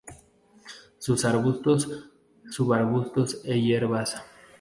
[0.97, 2.09] Son arbustos,
[2.49, 4.15] subarbustos e hierbas.